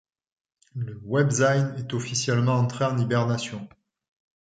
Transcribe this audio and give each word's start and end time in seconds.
Le 0.73 0.99
webzine 1.03 1.75
est 1.77 1.93
officiellement 1.93 2.53
entré 2.55 2.85
en 2.85 2.97
hibernation. 2.97 3.69